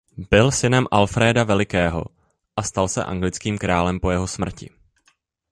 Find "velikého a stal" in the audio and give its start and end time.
1.43-2.87